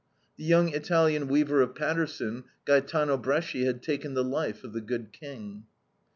[0.35, 5.13] The young Italian weaver of Paterson, Gaetano Bresci, had taken the life of the good
[5.13, 5.65] King.